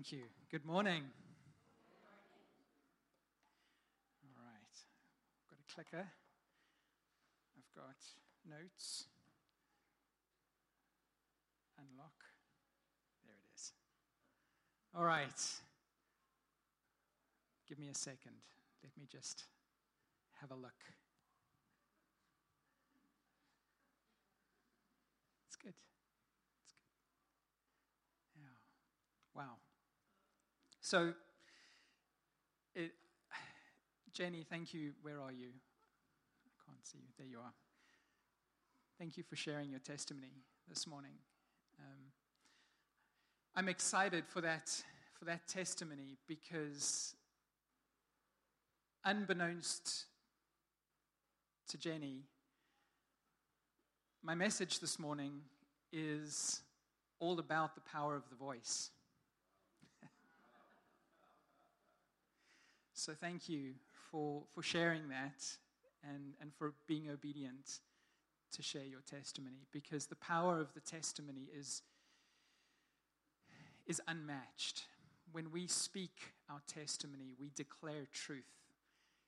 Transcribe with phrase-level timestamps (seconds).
[0.00, 0.22] Thank you.
[0.50, 1.02] Good morning.
[4.24, 4.74] All right.
[5.36, 6.08] I've got a clicker.
[7.54, 7.98] I've got
[8.48, 9.04] notes.
[11.78, 12.24] Unlock.
[13.26, 13.74] There it is.
[14.96, 15.60] All right.
[17.68, 18.40] Give me a second.
[18.82, 19.44] Let me just
[20.40, 20.80] have a look.
[25.46, 25.74] It's good.
[26.64, 28.40] It's good.
[28.40, 28.56] Yeah.
[29.36, 29.56] Wow.
[30.90, 31.12] So,
[32.74, 32.90] it,
[34.12, 34.90] Jenny, thank you.
[35.02, 35.46] Where are you?
[35.46, 37.12] I can't see you.
[37.16, 37.52] There you are.
[38.98, 40.32] Thank you for sharing your testimony
[40.68, 41.12] this morning.
[41.78, 42.06] Um,
[43.54, 44.68] I'm excited for that,
[45.16, 47.14] for that testimony because,
[49.04, 50.06] unbeknownst
[51.68, 52.24] to Jenny,
[54.24, 55.42] my message this morning
[55.92, 56.62] is
[57.20, 58.90] all about the power of the voice.
[63.00, 63.72] So, thank you
[64.10, 65.42] for, for sharing that
[66.06, 67.80] and, and for being obedient
[68.52, 71.80] to share your testimony because the power of the testimony is,
[73.86, 74.84] is unmatched.
[75.32, 78.44] When we speak our testimony, we declare truth,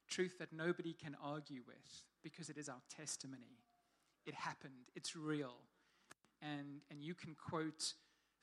[0.06, 3.56] truth that nobody can argue with because it is our testimony.
[4.26, 5.54] It happened, it's real.
[6.42, 7.94] And, and you can quote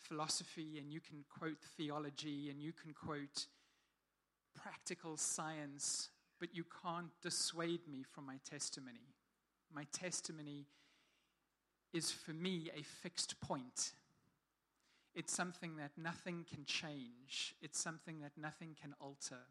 [0.02, 3.46] philosophy and you can quote theology and you can quote
[4.56, 9.14] practical science, but you can't dissuade me from my testimony.
[9.74, 10.66] My testimony
[11.94, 13.94] is for me a fixed point.
[15.16, 19.44] It's something that nothing can change, it's something that nothing can alter.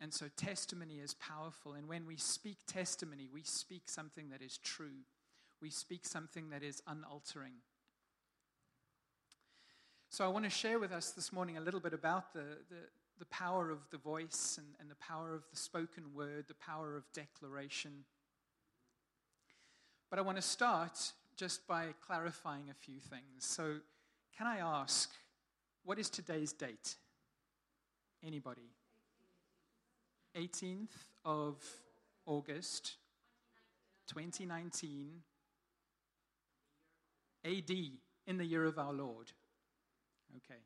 [0.00, 1.74] And so, testimony is powerful.
[1.74, 5.04] And when we speak testimony, we speak something that is true,
[5.60, 7.54] we speak something that is unaltering.
[10.10, 12.88] So, I want to share with us this morning a little bit about the, the,
[13.22, 16.96] the power of the voice and, and the power of the spoken word, the power
[16.96, 17.92] of declaration.
[20.10, 20.98] But I want to start
[21.36, 23.22] just by clarifying a few things.
[23.38, 23.76] So,
[24.36, 25.08] can I ask,
[25.84, 26.96] what is today's date?
[28.26, 28.72] Anybody?
[30.36, 30.88] 18th
[31.24, 31.62] of
[32.26, 32.96] August,
[34.08, 35.12] 2019,
[37.44, 37.70] AD,
[38.26, 39.30] in the year of our Lord.
[40.38, 40.58] Okay.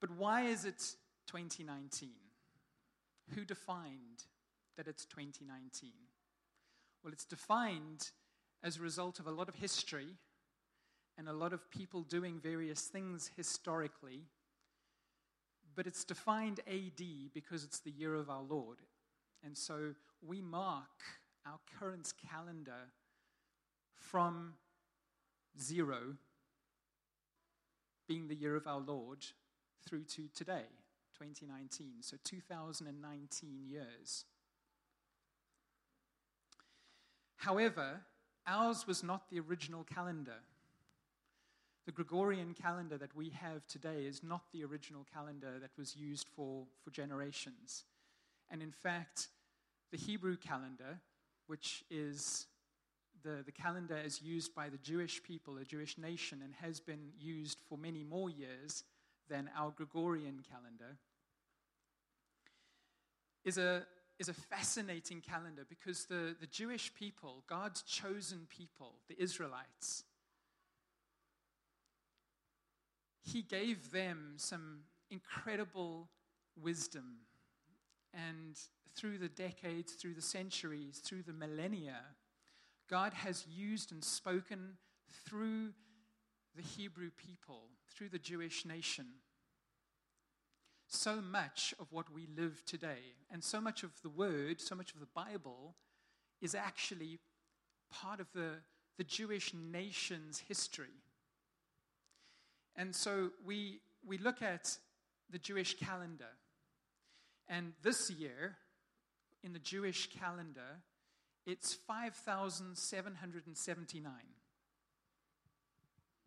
[0.00, 0.94] But why is it
[1.26, 2.10] 2019?
[3.34, 4.24] Who defined
[4.76, 5.90] that it's 2019?
[7.02, 8.10] Well, it's defined
[8.62, 10.16] as a result of a lot of history
[11.16, 14.22] and a lot of people doing various things historically.
[15.74, 17.02] But it's defined AD
[17.34, 18.78] because it's the year of our Lord.
[19.44, 19.94] And so
[20.26, 20.88] we mark
[21.46, 22.90] our current calendar
[23.94, 24.54] from
[25.58, 26.16] zero,
[28.08, 29.24] being the year of our Lord,
[29.86, 30.66] through to today,
[31.18, 32.02] 2019.
[32.02, 34.24] So 2019 years.
[37.36, 38.00] However,
[38.46, 40.40] ours was not the original calendar.
[41.86, 46.28] The Gregorian calendar that we have today is not the original calendar that was used
[46.36, 47.84] for, for generations.
[48.50, 49.28] And in fact,
[49.90, 51.00] the Hebrew calendar,
[51.46, 52.46] which is
[53.22, 57.12] the, the calendar is used by the Jewish people, the Jewish nation, and has been
[57.18, 58.84] used for many more years
[59.30, 60.98] than our Gregorian calendar,
[63.44, 63.86] is a
[64.18, 70.04] is a fascinating calendar because the, the Jewish people, God's chosen people, the Israelites,
[73.22, 74.80] He gave them some
[75.10, 76.08] incredible
[76.60, 77.20] wisdom.
[78.12, 78.58] And
[78.94, 82.00] through the decades, through the centuries, through the millennia,
[82.90, 84.76] God has used and spoken
[85.26, 85.70] through
[86.56, 89.06] the Hebrew people, through the Jewish nation
[90.92, 93.14] so much of what we live today.
[93.30, 95.76] And so much of the Word, so much of the Bible,
[96.42, 97.20] is actually
[97.90, 98.56] part of the,
[98.98, 101.04] the Jewish nation's history.
[102.76, 104.76] And so we, we look at
[105.30, 106.28] the Jewish calendar.
[107.48, 108.58] And this year,
[109.42, 110.82] in the Jewish calendar,
[111.46, 114.12] it's 5,779.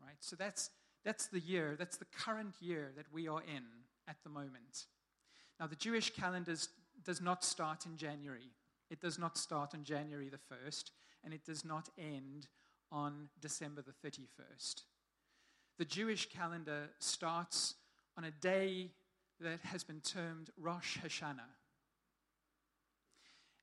[0.05, 0.17] Right?
[0.19, 0.69] So that's,
[1.05, 3.63] that's the year, that's the current year that we are in
[4.07, 4.87] at the moment.
[5.59, 6.55] Now, the Jewish calendar
[7.03, 8.51] does not start in January.
[8.89, 10.91] It does not start on January the 1st,
[11.23, 12.47] and it does not end
[12.91, 14.81] on December the 31st.
[15.77, 17.75] The Jewish calendar starts
[18.17, 18.91] on a day
[19.39, 21.49] that has been termed Rosh Hashanah.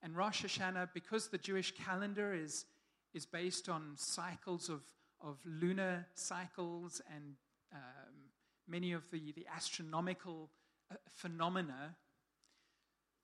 [0.02, 2.64] And Rosh Hashanah, because the Jewish calendar is,
[3.14, 4.80] is based on cycles of,
[5.22, 7.34] of lunar cycles and
[7.72, 8.30] um,
[8.66, 10.50] many of the, the astronomical
[10.90, 11.96] uh, phenomena,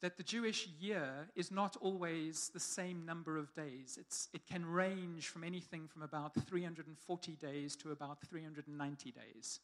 [0.03, 3.99] that the Jewish year is not always the same number of days.
[3.99, 9.61] It's, it can range from anything from about 340 days to about 390 days.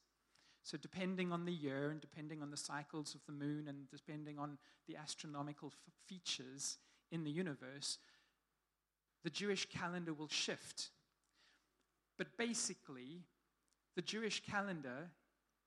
[0.64, 4.38] So, depending on the year and depending on the cycles of the moon and depending
[4.38, 6.78] on the astronomical f- features
[7.10, 7.98] in the universe,
[9.24, 10.90] the Jewish calendar will shift.
[12.18, 13.22] But basically,
[13.96, 15.10] the Jewish calendar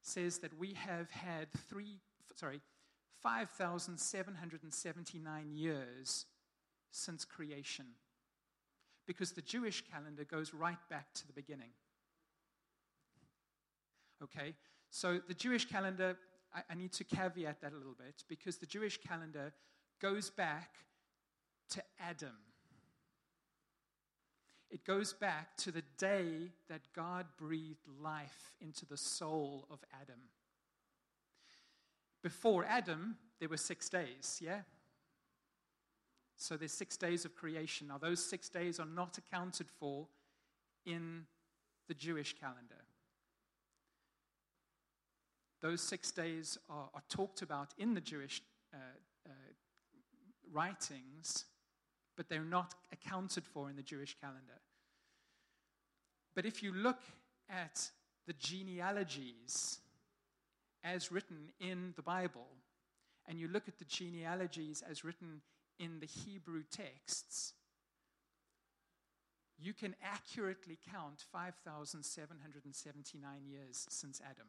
[0.01, 1.99] says that we have had three,
[2.35, 2.59] sorry,
[3.21, 6.25] 5,779 years
[6.91, 7.85] since creation.
[9.07, 11.71] Because the Jewish calendar goes right back to the beginning.
[14.23, 14.53] Okay?
[14.89, 16.17] So the Jewish calendar,
[16.53, 19.53] I, I need to caveat that a little bit because the Jewish calendar
[20.01, 20.71] goes back
[21.71, 22.37] to Adam.
[24.69, 30.19] It goes back to the day that God breathed life into the soul of Adam.
[32.23, 34.61] Before Adam, there were six days, yeah?
[36.37, 37.87] So there's six days of creation.
[37.87, 40.07] Now, those six days are not accounted for
[40.85, 41.25] in
[41.87, 42.83] the Jewish calendar.
[45.61, 48.41] Those six days are, are talked about in the Jewish
[48.73, 48.77] uh,
[49.25, 49.31] uh,
[50.51, 51.45] writings,
[52.15, 54.61] but they're not accounted for in the Jewish calendar.
[56.35, 57.01] But if you look
[57.49, 57.91] at
[58.27, 59.79] the genealogies
[60.83, 62.47] as written in the Bible,
[63.27, 65.41] and you look at the genealogies as written
[65.79, 67.53] in the Hebrew texts,
[69.57, 74.47] you can accurately count 5,779 years since Adam.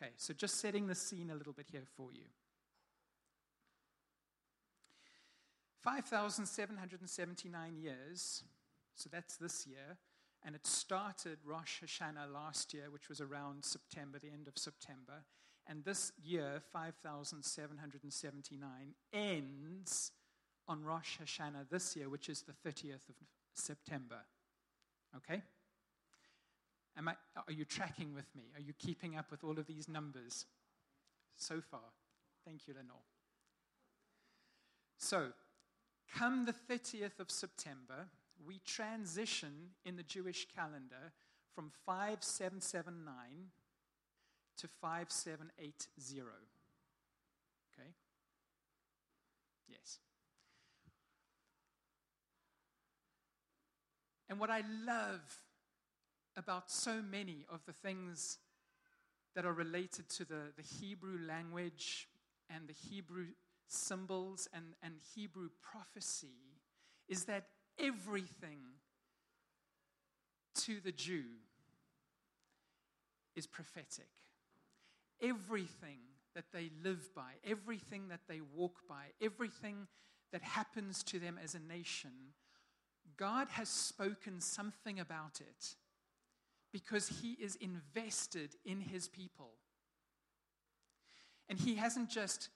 [0.00, 2.26] Okay, so just setting the scene a little bit here for you.
[5.82, 8.44] 5,779 years,
[8.94, 9.98] so that's this year,
[10.44, 15.24] and it started Rosh Hashanah last year, which was around September, the end of September.
[15.66, 20.12] And this year, 5,779, ends
[20.66, 23.14] on Rosh Hashanah this year, which is the 30th of
[23.54, 24.18] September.
[25.16, 25.42] Okay?
[26.96, 28.50] Am I, are you tracking with me?
[28.54, 30.46] Are you keeping up with all of these numbers
[31.36, 31.92] so far?
[32.44, 32.96] Thank you, Lenore.
[34.98, 35.32] So,
[36.16, 38.08] come the 30th of September,
[38.46, 41.12] we transition in the Jewish calendar
[41.54, 43.14] from 5779
[44.58, 46.26] to 5780.
[47.72, 47.88] Okay?
[49.68, 49.98] Yes.
[54.28, 55.20] And what I love
[56.36, 58.38] about so many of the things
[59.34, 62.08] that are related to the, the Hebrew language
[62.48, 63.26] and the Hebrew
[63.70, 66.58] symbols and, and Hebrew prophecy
[67.08, 67.46] is that
[67.78, 68.58] everything
[70.56, 71.24] to the Jew
[73.36, 74.08] is prophetic.
[75.22, 75.98] Everything
[76.34, 79.86] that they live by, everything that they walk by, everything
[80.32, 82.10] that happens to them as a nation,
[83.16, 85.74] God has spoken something about it
[86.72, 89.52] because he is invested in his people.
[91.48, 92.48] And he hasn't just,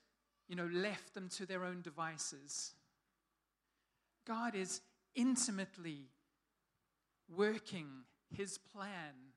[0.47, 2.73] you know, left them to their own devices.
[4.25, 4.81] God is
[5.15, 6.09] intimately
[7.33, 7.87] working
[8.35, 9.33] his plan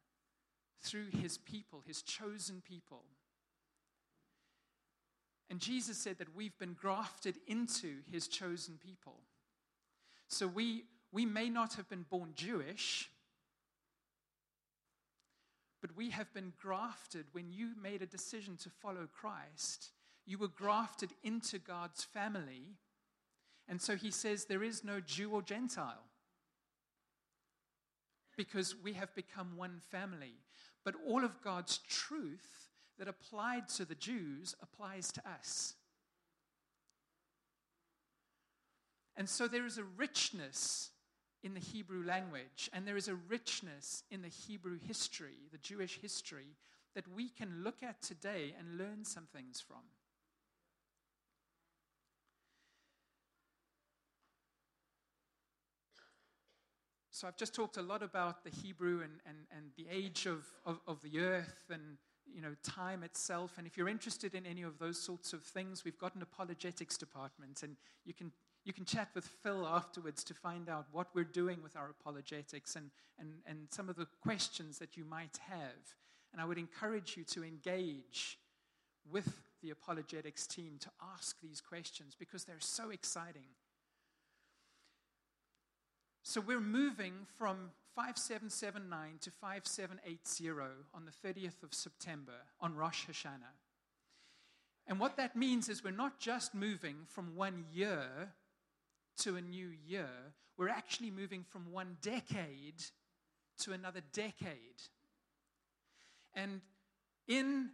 [0.80, 3.02] through his people, his chosen people.
[5.50, 9.20] And Jesus said that we've been grafted into his chosen people.
[10.28, 13.10] So we, we may not have been born Jewish,
[15.80, 19.90] but we have been grafted when you made a decision to follow Christ.
[20.28, 22.76] You were grafted into God's family.
[23.66, 26.04] And so he says there is no Jew or Gentile
[28.36, 30.34] because we have become one family.
[30.84, 32.68] But all of God's truth
[32.98, 35.74] that applied to the Jews applies to us.
[39.16, 40.90] And so there is a richness
[41.42, 45.98] in the Hebrew language, and there is a richness in the Hebrew history, the Jewish
[46.00, 46.56] history,
[46.94, 49.78] that we can look at today and learn some things from.
[57.18, 60.46] So I've just talked a lot about the Hebrew and, and, and the age of,
[60.64, 61.98] of, of the earth and
[62.32, 63.54] you know, time itself.
[63.58, 66.96] And if you're interested in any of those sorts of things, we've got an apologetics
[66.96, 68.30] department, and you can
[68.64, 72.76] you can chat with Phil afterwards to find out what we're doing with our apologetics
[72.76, 75.96] and, and, and some of the questions that you might have.
[76.32, 78.38] And I would encourage you to engage
[79.10, 83.48] with the apologetics team to ask these questions because they're so exciting.
[86.28, 90.50] So we're moving from 5779 to 5780
[90.92, 93.56] on the 30th of September on Rosh Hashanah.
[94.86, 98.34] And what that means is we're not just moving from one year
[99.20, 100.10] to a new year,
[100.58, 102.84] we're actually moving from one decade
[103.60, 104.82] to another decade.
[106.34, 106.60] And
[107.26, 107.70] in,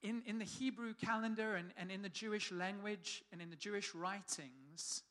[0.00, 3.96] in, in the Hebrew calendar and, and in the Jewish language and in the Jewish
[3.96, 5.02] writings,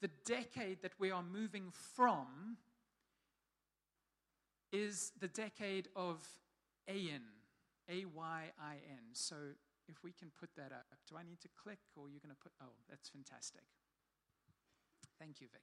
[0.00, 2.56] the decade that we are moving from
[4.72, 6.22] is the decade of
[6.88, 7.22] Ayin,
[7.88, 9.04] A Y I N.
[9.12, 9.34] So
[9.88, 12.42] if we can put that up, do I need to click or are going to
[12.42, 12.52] put?
[12.60, 13.62] Oh, that's fantastic.
[15.18, 15.62] Thank you, Vic.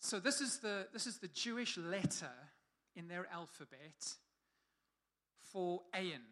[0.00, 2.30] So this is the, this is the Jewish letter
[2.94, 4.14] in their alphabet
[5.42, 6.22] for Ayin.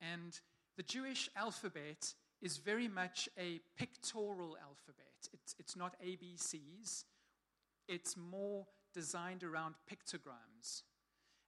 [0.00, 0.38] And
[0.76, 5.28] the Jewish alphabet is very much a pictorial alphabet.
[5.32, 7.04] It's, it's not ABCs,
[7.88, 10.82] it's more designed around pictograms.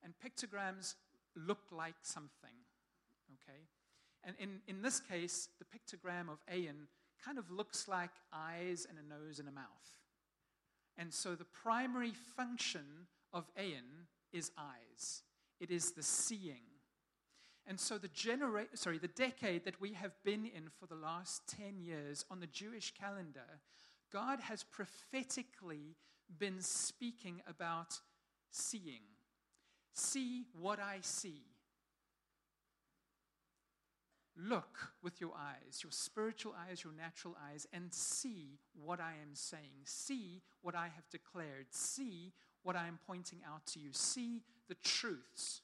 [0.02, 0.94] And pictograms
[1.34, 2.54] look like something,
[3.34, 3.60] okay?
[4.24, 6.86] And in, in this case, the pictogram of Ayin
[7.24, 9.64] kind of looks like eyes and a nose and a mouth.
[10.96, 15.22] And so the primary function of Ayin is eyes,
[15.60, 16.62] it is the seeing.
[17.68, 21.42] And so the genera- sorry, the decade that we have been in for the last
[21.48, 23.60] 10 years on the Jewish calendar,
[24.10, 25.96] God has prophetically
[26.38, 28.00] been speaking about
[28.50, 29.02] seeing.
[29.92, 31.42] See what I see.
[34.34, 39.34] Look with your eyes, your spiritual eyes, your natural eyes, and see what I am
[39.34, 39.82] saying.
[39.84, 41.66] See what I have declared.
[41.70, 42.32] See
[42.62, 43.90] what I am pointing out to you.
[43.92, 45.60] See the truths.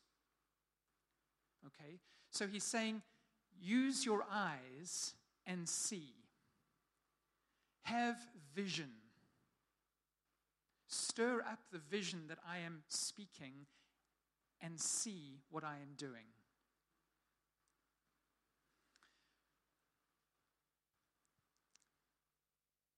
[1.67, 1.99] Okay?
[2.31, 3.03] So he's saying,
[3.61, 5.15] use your eyes
[5.47, 6.15] and see.
[7.83, 8.17] Have
[8.55, 8.91] vision.
[10.89, 13.67] Stir up the vision that I am speaking
[14.61, 16.34] and see what I am doing.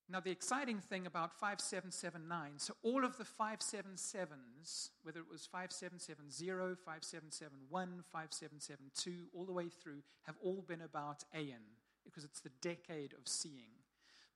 [0.09, 6.77] Now, the exciting thing about 5779, so all of the 577s, whether it was 5770,
[6.85, 13.15] 5771, 5772, all the way through, have all been about Ayin, because it's the decade
[13.15, 13.83] of seeing.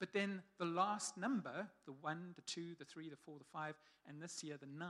[0.01, 3.75] But then the last number, the 1, the 2, the 3, the 4, the 5,
[4.09, 4.89] and this year the 9,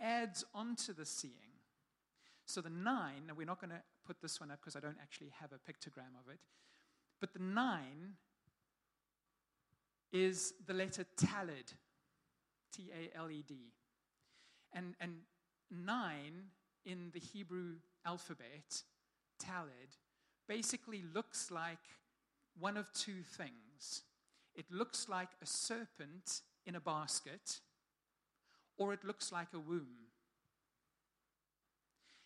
[0.00, 1.58] adds onto the seeing.
[2.46, 4.98] So the 9, and we're not going to put this one up because I don't
[5.02, 6.38] actually have a pictogram of it,
[7.20, 8.14] but the 9
[10.12, 11.72] is the letter Taled,
[12.74, 13.72] T A L E D.
[14.72, 15.16] And, and
[15.70, 16.50] nine
[16.84, 18.82] in the Hebrew alphabet,
[19.38, 19.96] Taled,
[20.48, 21.78] basically looks like
[22.58, 24.02] one of two things.
[24.54, 27.60] It looks like a serpent in a basket,
[28.76, 30.08] or it looks like a womb.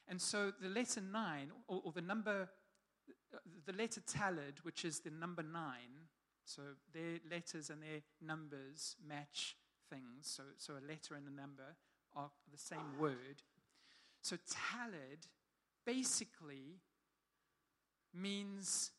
[0.08, 2.48] And so the letter nine, or, or the number,
[3.66, 6.08] the letter Taled, which is the number nine,
[6.46, 6.62] so
[6.94, 9.56] their letters and their numbers match
[9.90, 10.22] things.
[10.22, 11.76] So, so a letter and a number
[12.14, 13.42] are the same word.
[14.22, 15.26] So Taled
[15.84, 16.80] basically
[18.14, 18.92] means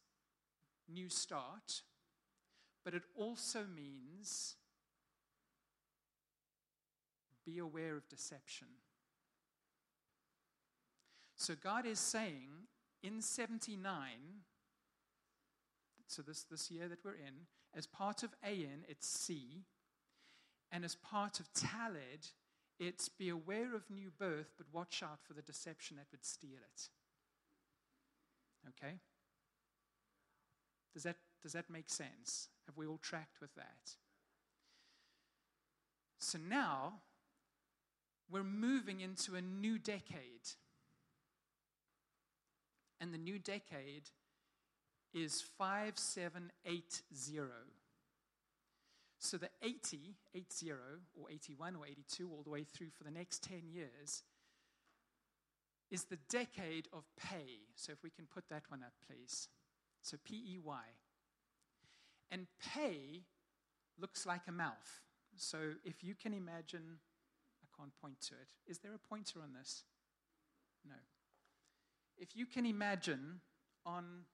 [0.90, 1.82] new start,
[2.84, 4.56] but it also means
[7.46, 8.68] be aware of deception.
[11.36, 12.50] So God is saying
[13.04, 13.82] in 79,
[16.08, 19.66] so this, this year that we're in, as part of Ayin, it's C,
[20.72, 22.32] and as part of Taled,
[22.80, 26.60] it's be aware of new birth, but watch out for the deception that would steal
[26.74, 26.90] it.
[28.70, 28.96] Okay?
[30.94, 32.50] Does that, does that make sense?
[32.66, 33.96] Have we all tracked with that?
[36.20, 37.02] So now
[38.30, 40.50] we're moving into a new decade.
[43.00, 44.10] And the new decade
[45.14, 47.44] is 5780.
[49.20, 53.44] So the 80, 80, or 81 or 82, all the way through for the next
[53.44, 54.24] 10 years,
[55.90, 57.62] is the decade of pay.
[57.76, 59.50] So if we can put that one up, please.
[60.02, 60.84] So P E Y.
[62.30, 63.24] And pay
[64.00, 65.02] looks like a mouth.
[65.36, 67.00] So if you can imagine,
[67.64, 68.50] I can't point to it.
[68.70, 69.84] Is there a pointer on this?
[70.86, 70.96] No.
[72.18, 73.42] If you can imagine
[73.86, 74.26] on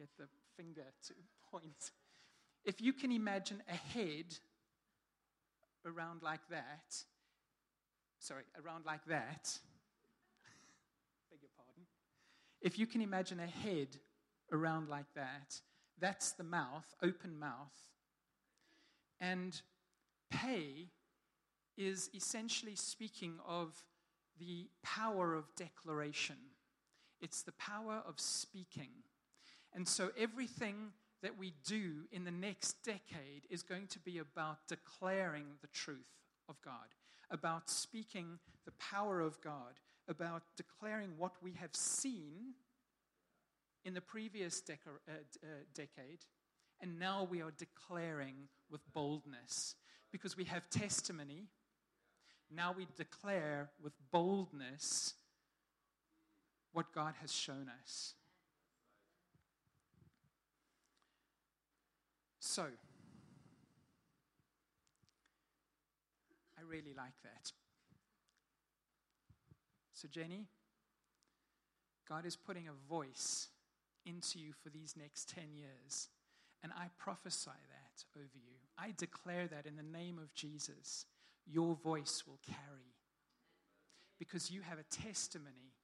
[0.00, 0.26] get the
[0.56, 1.14] finger to
[1.50, 1.92] point.
[2.64, 4.38] If you can imagine a head
[5.86, 6.96] around like that,
[8.18, 9.58] sorry, around like that,
[11.30, 11.84] beg your pardon.
[12.62, 13.88] If you can imagine a head
[14.52, 15.60] around like that,
[15.98, 17.76] that's the mouth, open mouth.
[19.20, 19.60] And
[20.30, 20.88] pay
[21.76, 23.74] is essentially speaking of
[24.38, 26.36] the power of declaration,
[27.20, 28.88] it's the power of speaking.
[29.74, 34.66] And so everything that we do in the next decade is going to be about
[34.68, 35.98] declaring the truth
[36.48, 36.94] of God,
[37.30, 42.54] about speaking the power of God, about declaring what we have seen
[43.84, 44.72] in the previous uh,
[45.08, 46.20] uh, decade,
[46.80, 48.34] and now we are declaring
[48.70, 49.74] with boldness
[50.10, 51.46] because we have testimony.
[52.50, 55.14] Now we declare with boldness
[56.72, 58.14] what God has shown us.
[62.50, 62.64] So,
[66.58, 67.52] I really like that.
[69.94, 70.48] So, Jenny,
[72.08, 73.50] God is putting a voice
[74.04, 76.08] into you for these next 10 years.
[76.64, 78.56] And I prophesy that over you.
[78.76, 81.06] I declare that in the name of Jesus,
[81.46, 82.96] your voice will carry.
[84.18, 85.76] Because you have a testimony.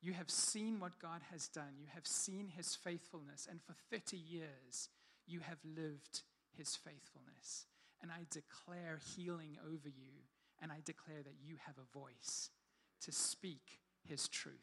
[0.00, 1.74] You have seen what God has done.
[1.78, 3.48] You have seen his faithfulness.
[3.50, 4.88] And for 30 years,
[5.26, 6.22] you have lived
[6.56, 7.66] his faithfulness.
[8.02, 10.12] And I declare healing over you.
[10.60, 12.50] And I declare that you have a voice
[13.02, 14.54] to speak his truth.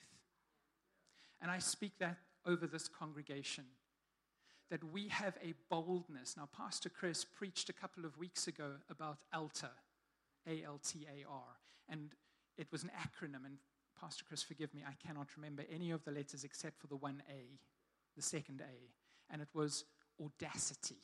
[1.41, 3.65] And I speak that over this congregation
[4.69, 6.35] that we have a boldness.
[6.37, 9.69] Now, Pastor Chris preached a couple of weeks ago about ALTAR,
[10.47, 11.43] A L T A R,
[11.89, 12.09] and
[12.57, 13.45] it was an acronym.
[13.45, 13.57] And
[14.03, 17.24] Pastor Chris, forgive me, I cannot remember any of the letters except for the one
[17.29, 17.57] A,
[18.17, 19.86] the second A, and it was
[20.22, 21.00] audacity.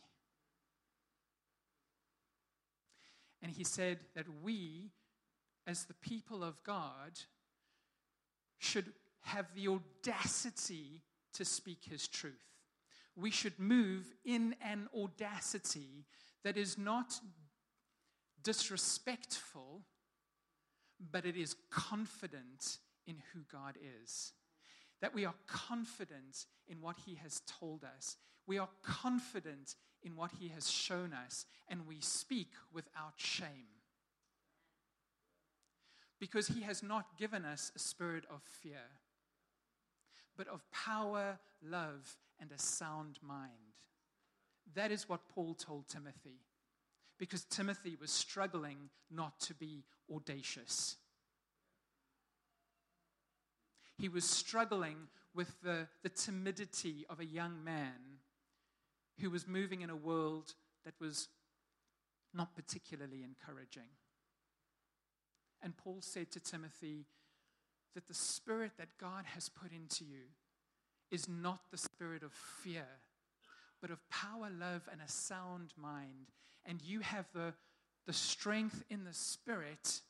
[3.42, 4.92] And he said that we,
[5.66, 7.22] as the people of God,
[8.58, 8.92] should
[9.22, 11.02] have the audacity
[11.36, 12.34] to speak his truth.
[13.16, 16.06] We should move in an audacity
[16.44, 17.14] that is not
[18.44, 19.84] disrespectful,
[21.00, 24.34] but it is confident in who God is.
[25.02, 28.18] That we are confident in what He has told us.
[28.46, 33.68] We are confident in what He has shown us, and we speak without shame.
[36.20, 38.86] Because He has not given us a spirit of fear
[40.40, 43.76] but of power, love, and a sound mind.
[44.74, 46.40] That is what Paul told Timothy,
[47.18, 50.96] because Timothy was struggling not to be audacious.
[54.00, 58.20] He was struggling with the, the timidity of a young man
[59.20, 60.54] who was moving in a world
[60.86, 61.28] that was
[62.34, 63.90] not particularly encouraging.
[65.62, 67.06] And Paul said to Timothy,
[67.96, 70.24] that the spirit that God has put into you
[71.12, 72.86] is not the spirit of fear,
[73.82, 76.32] but of power, love, and a sound mind.
[76.66, 77.54] And you have the,
[78.06, 80.02] the strength in the spirit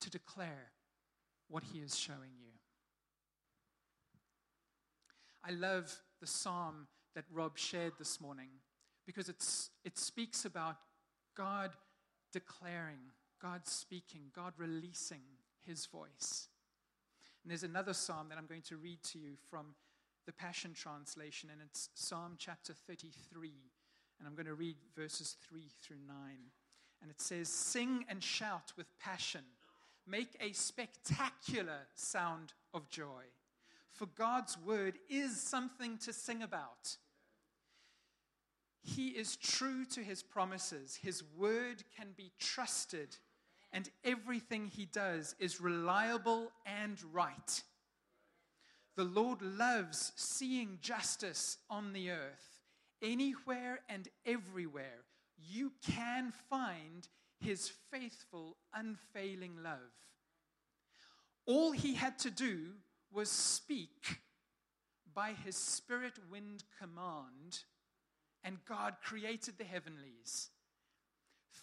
[0.00, 0.72] to declare
[1.48, 2.50] what He is showing you.
[5.46, 8.48] I love the psalm that Rob shared this morning
[9.06, 10.76] because it's, it speaks about
[11.36, 11.70] God
[12.32, 15.20] declaring, God speaking, God releasing
[15.66, 16.48] his voice.
[17.42, 19.74] And there's another psalm that I'm going to read to you from
[20.26, 23.52] the Passion Translation, and it's Psalm chapter 33.
[24.18, 26.16] And I'm going to read verses 3 through 9.
[27.02, 29.42] And it says, Sing and shout with passion,
[30.06, 33.24] make a spectacular sound of joy.
[33.92, 36.96] For God's word is something to sing about.
[38.82, 40.96] He is true to his promises.
[40.96, 43.16] His word can be trusted
[43.74, 47.62] and everything he does is reliable and right.
[48.96, 52.60] The Lord loves seeing justice on the earth.
[53.02, 55.02] Anywhere and everywhere,
[55.36, 59.92] you can find his faithful, unfailing love.
[61.46, 62.72] All he had to do
[63.12, 64.20] was speak
[65.14, 67.60] by his spirit wind command,
[68.42, 70.50] and God created the heavenlies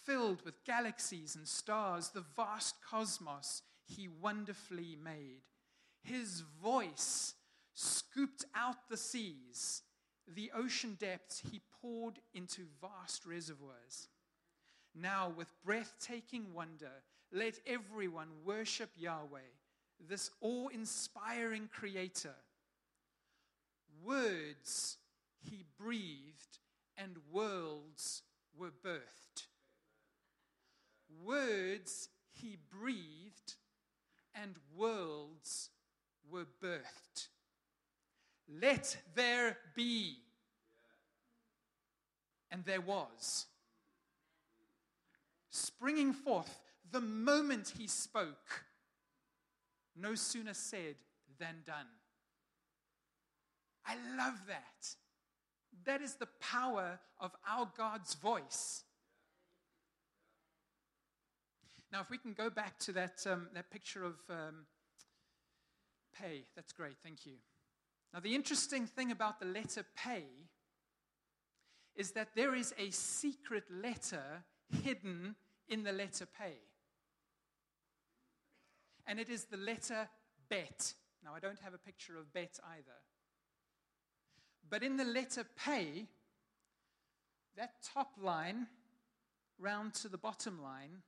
[0.05, 5.41] filled with galaxies and stars, the vast cosmos he wonderfully made.
[6.03, 7.35] His voice
[7.73, 9.83] scooped out the seas.
[10.27, 14.07] The ocean depths he poured into vast reservoirs.
[14.93, 16.91] Now, with breathtaking wonder,
[17.31, 19.39] let everyone worship Yahweh,
[20.07, 22.35] this awe inspiring creator.
[24.03, 24.97] Words
[25.39, 26.59] he breathed,
[26.97, 28.23] and worlds
[28.57, 29.21] were birthed
[31.23, 33.55] words he breathed,
[34.35, 35.69] and worlds
[36.29, 37.27] were birthed.
[38.47, 40.17] Let there be.
[42.49, 43.45] And there was.
[45.51, 46.59] Springing forth
[46.91, 48.65] the moment he spoke,
[49.95, 50.95] no sooner said
[51.39, 51.87] than done.
[53.85, 54.95] I love that.
[55.85, 58.83] That is the power of our God's voice.
[61.91, 64.65] Now, if we can go back to that, um, that picture of um,
[66.17, 67.33] pay, that's great, thank you.
[68.13, 70.23] Now, the interesting thing about the letter pay
[71.95, 75.35] is that there is a secret letter hidden
[75.67, 76.55] in the letter pay.
[79.07, 80.07] And it is the letter
[80.49, 80.93] bet.
[81.23, 82.99] Now, I don't have a picture of bet either.
[84.69, 86.07] But in the letter pay,
[87.57, 88.67] that top line
[89.59, 91.01] round to the bottom line,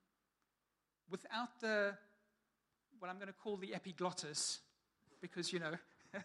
[1.10, 1.94] without the,
[3.00, 4.60] what I'm going to call the epiglottis,
[5.22, 5.74] because, you know,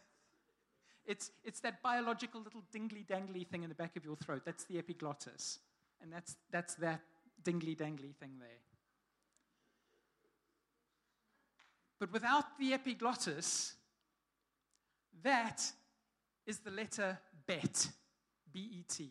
[1.07, 4.42] it's, it's that biological little dingly dangly thing in the back of your throat.
[4.44, 5.61] That's the epiglottis.
[6.03, 7.01] And that's, that's that
[7.48, 8.62] dingly dangly thing there.
[11.98, 13.74] But without the epiglottis,
[15.22, 15.72] that
[16.46, 17.88] is the letter bet,
[18.52, 19.11] B E T.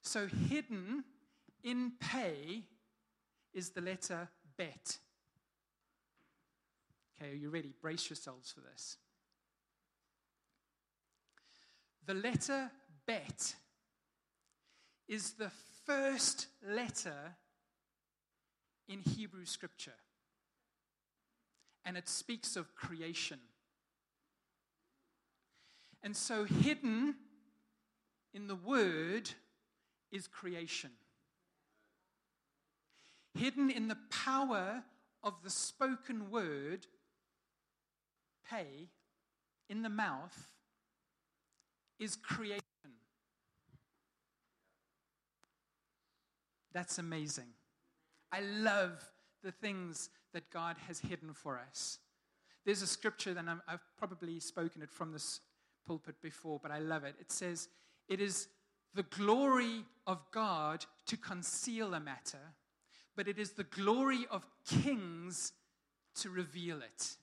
[0.00, 1.04] So hidden
[1.62, 2.64] in pay
[3.52, 4.98] is the letter bet.
[7.16, 7.72] Okay, are you ready?
[7.80, 8.98] Brace yourselves for this.
[12.06, 12.70] The letter
[13.06, 13.54] bet
[15.08, 15.50] is the
[15.84, 17.36] first letter
[18.88, 19.92] in Hebrew scripture.
[21.84, 23.38] And it speaks of creation.
[26.02, 27.16] And so, hidden
[28.32, 29.30] in the word
[30.10, 30.90] is creation.
[33.34, 34.84] Hidden in the power
[35.22, 36.86] of the spoken word,
[38.48, 38.90] pay,
[39.68, 40.54] in the mouth,
[41.98, 42.60] is creation.
[46.74, 47.46] That's amazing.
[48.32, 49.08] I love
[49.44, 51.98] the things that God has hidden for us.
[52.66, 55.40] There's a scripture, and i have probably spoken it from this
[55.86, 57.14] pulpit before, but I love it.
[57.20, 57.68] It says,
[58.08, 58.48] It is
[58.94, 62.54] the glory of God to conceal a matter,
[63.16, 65.52] but it is the glory of kings
[66.16, 67.16] to reveal it.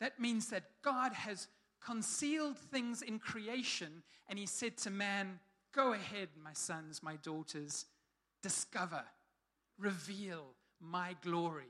[0.00, 1.48] That means that God has
[1.84, 5.40] concealed things in creation, and He said to man,
[5.72, 7.86] Go ahead, my sons, my daughters,
[8.42, 9.02] discover,
[9.78, 11.64] reveal my glory.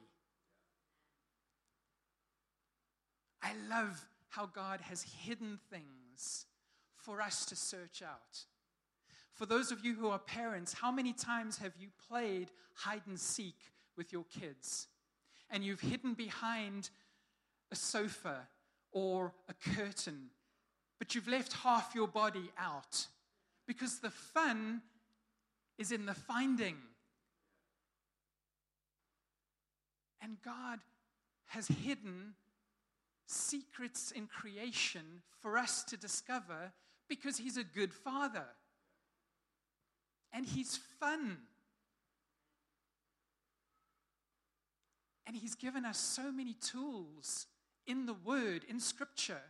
[3.42, 6.46] I love how God has hidden things
[6.96, 8.44] for us to search out.
[9.34, 13.18] For those of you who are parents, how many times have you played hide and
[13.18, 13.56] seek
[13.96, 14.88] with your kids?
[15.50, 16.90] And you've hidden behind
[17.70, 18.48] a sofa
[18.90, 20.30] or a curtain,
[20.98, 23.06] but you've left half your body out
[23.72, 24.82] because the fun
[25.78, 26.76] is in the finding.
[30.20, 30.80] And God
[31.46, 32.34] has hidden
[33.26, 36.72] secrets in creation for us to discover
[37.08, 38.44] because He's a good Father.
[40.34, 41.38] And He's fun.
[45.26, 47.46] And He's given us so many tools
[47.86, 49.40] in the Word, in Scripture,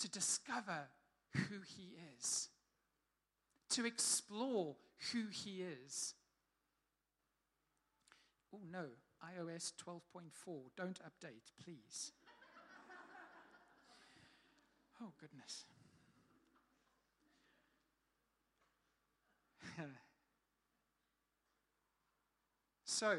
[0.00, 0.88] to discover
[1.34, 2.48] who He is
[3.70, 4.76] to explore
[5.12, 6.14] who He is.
[8.54, 8.84] Oh no,
[9.22, 12.12] iOS 12.4, don't update, please.
[15.02, 15.66] oh, goodness.
[22.84, 23.18] so,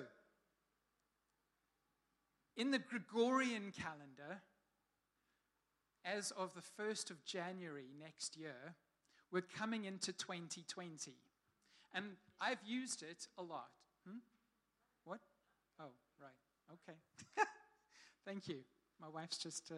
[2.57, 4.41] in the Gregorian calendar,
[6.03, 8.73] as of the 1st of January next year,
[9.31, 11.11] we're coming into 2020.
[11.93, 12.05] And
[12.39, 13.69] I've used it a lot.
[14.07, 14.17] Hmm?
[15.05, 15.19] What?
[15.79, 16.31] Oh, right.
[16.73, 16.97] Okay.
[18.25, 18.59] Thank you.
[19.01, 19.75] My wife's just uh,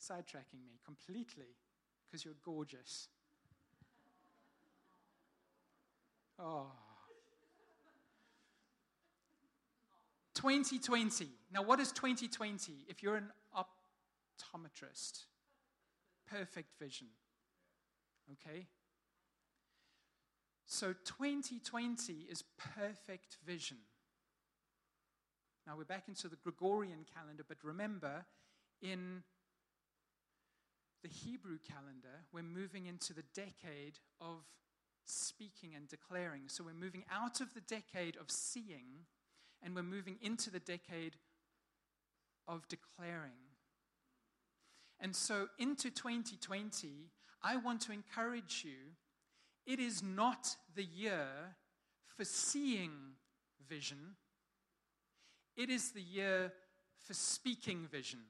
[0.00, 1.56] sidetracking me completely
[2.06, 3.08] because you're gorgeous.
[6.40, 6.68] Oh.
[10.38, 11.26] 2020.
[11.52, 12.84] Now, what is 2020?
[12.88, 15.24] If you're an optometrist,
[16.30, 17.08] perfect vision.
[18.32, 18.68] Okay?
[20.70, 22.44] So 2020 is
[22.76, 23.78] perfect vision.
[25.66, 28.26] Now we're back into the Gregorian calendar, but remember,
[28.82, 29.22] in
[31.02, 34.44] the Hebrew calendar, we're moving into the decade of
[35.06, 36.42] speaking and declaring.
[36.48, 39.06] So we're moving out of the decade of seeing
[39.62, 41.16] and we're moving into the decade
[42.46, 43.56] of declaring.
[45.00, 47.10] And so into 2020,
[47.42, 48.96] I want to encourage you
[49.68, 51.28] it is not the year
[52.16, 52.90] for seeing
[53.68, 54.16] vision,
[55.56, 56.52] it is the year
[57.06, 58.20] for speaking vision.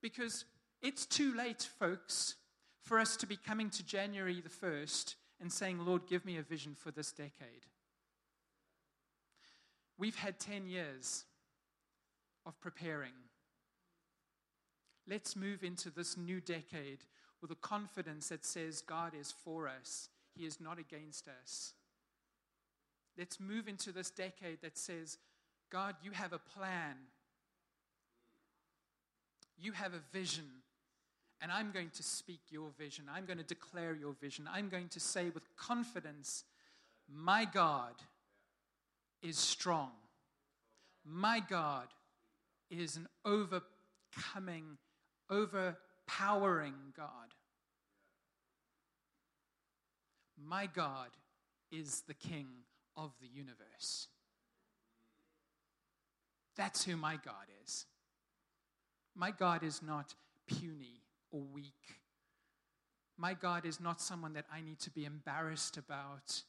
[0.00, 0.44] Because
[0.80, 2.36] it's too late, folks,
[2.82, 6.42] for us to be coming to January the 1st and saying, Lord, give me a
[6.42, 7.66] vision for this decade.
[9.98, 11.24] We've had 10 years
[12.46, 13.12] of preparing.
[15.08, 17.00] Let's move into this new decade
[17.40, 21.72] with a confidence that says God is for us, He is not against us.
[23.16, 25.18] Let's move into this decade that says,
[25.70, 26.96] God, you have a plan,
[29.56, 30.44] you have a vision,
[31.40, 33.04] and I'm going to speak your vision.
[33.12, 34.48] I'm going to declare your vision.
[34.52, 36.44] I'm going to say with confidence,
[37.12, 37.94] My God
[39.22, 39.90] is strong.
[41.04, 41.88] My God
[42.70, 44.78] is an overcoming,
[45.30, 47.34] overpowering God.
[50.42, 51.10] My God
[51.70, 52.46] is the King
[52.96, 54.08] of the universe.
[56.56, 57.86] That's who my God is.
[59.14, 60.14] My God is not
[60.46, 61.98] puny or weak.
[63.16, 66.42] My God is not someone that I need to be embarrassed about.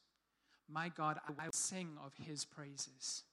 [0.67, 3.23] My God, I will sing of his praises.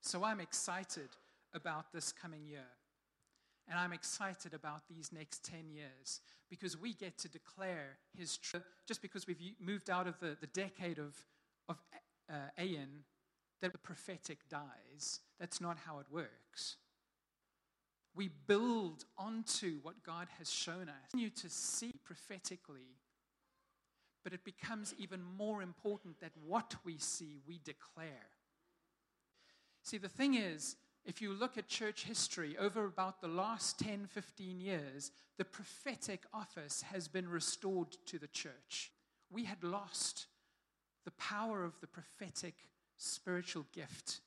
[0.00, 1.08] So I'm excited
[1.54, 2.66] about this coming year.
[3.68, 8.62] And I'm excited about these next 10 years because we get to declare his truth.
[8.86, 11.16] Just because we've moved out of the, the decade of,
[11.68, 11.76] of
[12.30, 12.34] uh,
[13.60, 15.20] that the prophetic dies.
[15.40, 16.76] That's not how it works.
[18.14, 21.14] We build onto what God has shown us.
[21.14, 22.96] You to see prophetically,
[24.24, 28.30] but it becomes even more important that what we see, we declare.
[29.82, 30.76] See, the thing is,
[31.06, 36.24] if you look at church history over about the last 10, 15 years, the prophetic
[36.34, 38.90] office has been restored to the church.
[39.30, 40.26] We had lost
[41.04, 42.54] the power of the prophetic
[42.96, 44.20] spiritual gift.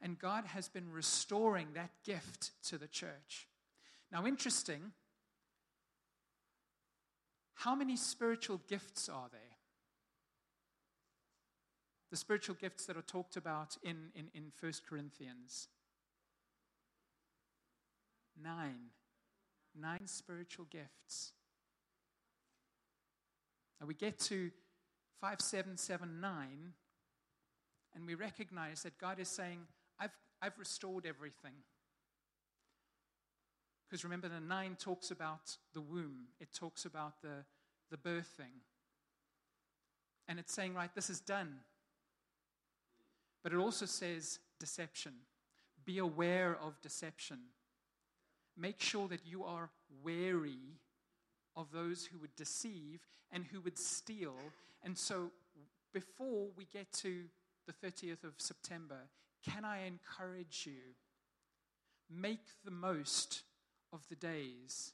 [0.00, 3.46] And God has been restoring that gift to the church.
[4.10, 4.92] Now, interesting,
[7.54, 9.40] how many spiritual gifts are there?
[12.12, 15.68] the spiritual gifts that are talked about in, in, in 1 Corinthians.
[18.42, 18.90] Nine.
[19.78, 21.32] Nine spiritual gifts.
[23.80, 24.50] Now we get to
[25.20, 26.72] 5779
[27.94, 29.60] and we recognize that God is saying,
[29.98, 31.52] I've, I've restored everything.
[33.88, 37.44] Because remember, the nine talks about the womb, it talks about the,
[37.90, 38.62] the birthing.
[40.28, 41.56] And it's saying, right, this is done.
[43.42, 45.12] But it also says deception.
[45.84, 47.38] Be aware of deception.
[48.56, 49.70] Make sure that you are
[50.02, 50.78] wary
[51.56, 54.36] of those who would deceive and who would steal.
[54.82, 55.30] And so,
[55.92, 57.24] before we get to
[57.66, 59.08] the 30th of September,
[59.48, 60.94] can I encourage you?
[62.10, 63.42] Make the most
[63.92, 64.92] of the days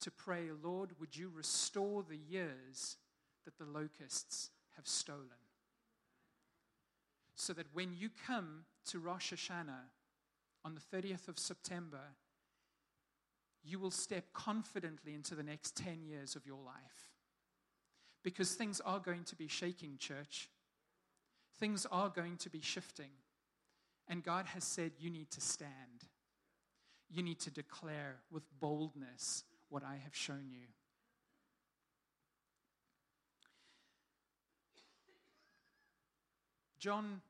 [0.00, 2.96] to pray, Lord, would you restore the years
[3.44, 5.40] that the locusts have stolen?
[7.40, 9.88] so that when you come to Rosh Hashanah
[10.64, 12.14] on the 30th of September,
[13.62, 17.10] you will step confidently into the next 10 years of your life.
[18.22, 20.50] Because things are going to be shaking, church.
[21.58, 23.10] Things are going to be shifting.
[24.08, 26.04] And God has said, You need to stand.
[27.08, 30.66] You need to declare with boldness what I have shown you.
[36.78, 37.20] John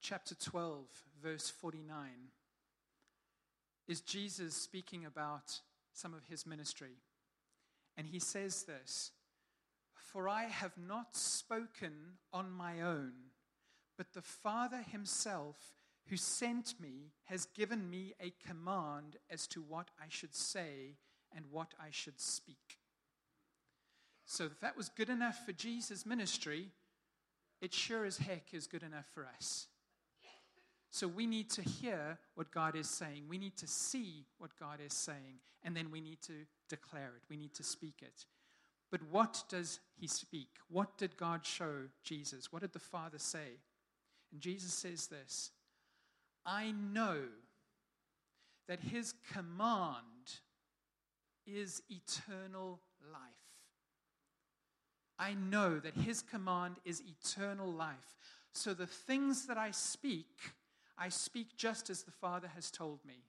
[0.00, 0.86] chapter 12,
[1.22, 2.08] verse 49,
[3.88, 5.60] is Jesus speaking about
[5.92, 6.98] some of his ministry.
[7.96, 9.10] And he says this
[9.94, 13.12] For I have not spoken on my own,
[13.96, 15.56] but the Father himself
[16.08, 20.96] who sent me has given me a command as to what I should say
[21.34, 22.78] and what I should speak.
[24.24, 26.68] So, if that was good enough for Jesus' ministry,
[27.60, 29.66] it sure as heck is good enough for us.
[30.90, 33.24] So we need to hear what God is saying.
[33.28, 35.40] We need to see what God is saying.
[35.62, 36.32] And then we need to
[36.68, 37.22] declare it.
[37.28, 38.24] We need to speak it.
[38.90, 40.48] But what does he speak?
[40.68, 42.50] What did God show Jesus?
[42.50, 43.60] What did the Father say?
[44.32, 45.50] And Jesus says this
[46.46, 47.20] I know
[48.66, 49.96] that his command
[51.46, 52.80] is eternal
[53.12, 53.20] life.
[55.18, 58.16] I know that his command is eternal life.
[58.52, 60.26] So the things that I speak
[60.98, 63.22] I speak just as the Father has told me.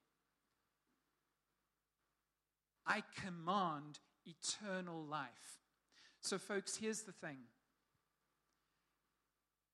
[2.86, 5.60] I command eternal life.
[6.22, 7.38] So, folks, here's the thing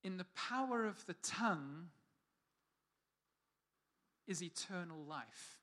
[0.03, 1.87] in the power of the tongue
[4.27, 5.57] is eternal life.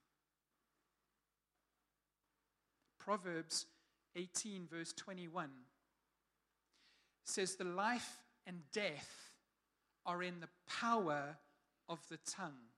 [2.99, 3.67] Proverbs
[4.17, 5.51] 18, verse 21
[7.25, 9.31] says, The life and death
[10.07, 10.49] are in the
[10.81, 11.37] power
[11.89, 12.69] of the tongue,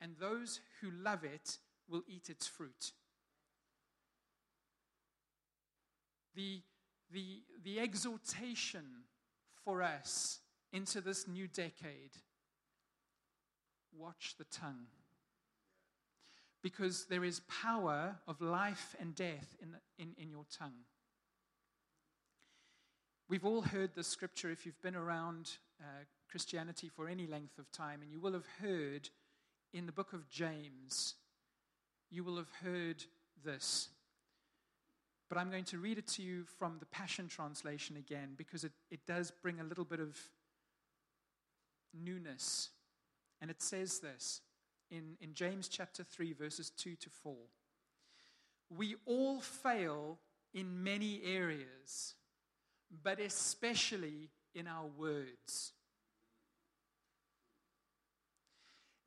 [0.00, 2.92] and those who love it will eat its fruit.
[6.34, 6.62] The,
[7.12, 8.84] the, the exhortation
[9.64, 10.40] for us
[10.72, 12.10] into this new decade
[13.96, 14.86] watch the tongue.
[16.62, 20.84] Because there is power of life and death in, in, in your tongue.
[23.28, 25.50] We've all heard the scripture if you've been around
[25.84, 29.10] uh, Christianity for any length of time, and you will have heard
[29.72, 31.14] in the book of James,
[32.10, 33.04] you will have heard
[33.44, 33.88] this.
[35.28, 38.72] But I'm going to read it to you from the Passion Translation again because it,
[38.90, 40.16] it does bring a little bit of
[41.92, 42.70] newness.
[43.40, 44.40] And it says this
[44.90, 47.34] in, in James chapter 3, verses 2 to 4.
[48.76, 50.18] We all fail
[50.52, 52.14] in many areas,
[53.02, 55.72] but especially in our words.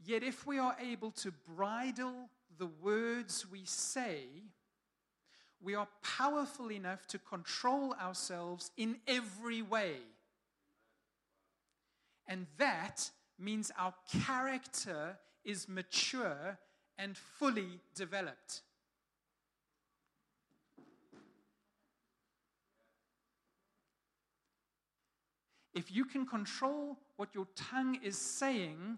[0.03, 4.23] Yet, if we are able to bridle the words we say,
[5.61, 9.95] we are powerful enough to control ourselves in every way.
[12.27, 13.93] And that means our
[14.25, 16.57] character is mature
[16.97, 18.61] and fully developed.
[25.77, 28.97] If you can control what your tongue is saying,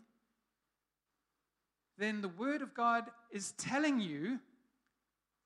[1.98, 4.40] then the Word of God is telling you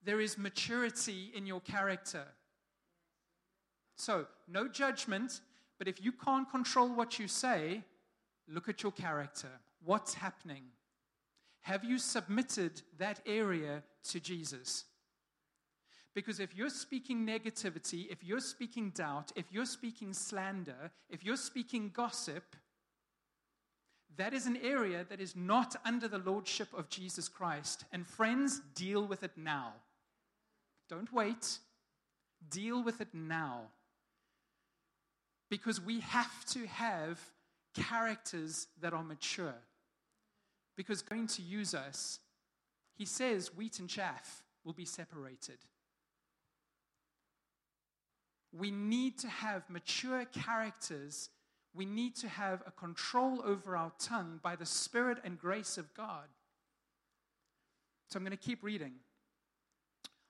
[0.06, 2.26] there is maturity in your character.
[3.96, 5.42] So, no judgment,
[5.80, 7.82] but if you can't control what you say,
[8.48, 9.50] look at your character.
[9.84, 10.66] What's happening?
[11.62, 14.86] Have you submitted that area to Jesus?
[16.16, 21.36] Because if you're speaking negativity, if you're speaking doubt, if you're speaking slander, if you're
[21.36, 22.56] speaking gossip,
[24.18, 27.86] that is an area that is not under the lordship of Jesus Christ.
[27.92, 29.74] And friends, deal with it now.
[30.88, 31.58] Don't wait.
[32.50, 33.62] Deal with it now.
[35.50, 37.20] Because we have to have
[37.74, 39.56] characters that are mature.
[40.78, 42.20] Because going to use us,
[42.96, 45.58] he says wheat and chaff will be separated.
[48.56, 51.30] We need to have mature characters.
[51.74, 55.94] We need to have a control over our tongue by the Spirit and grace of
[55.96, 56.28] God.
[58.08, 58.94] So I'm going to keep reading.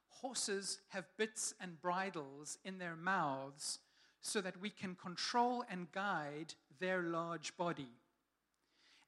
[0.07, 3.79] Horses have bits and bridles in their mouths
[4.21, 7.89] so that we can control and guide their large body.